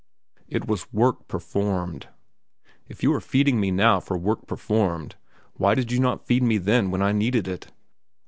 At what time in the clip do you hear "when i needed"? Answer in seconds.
6.89-7.47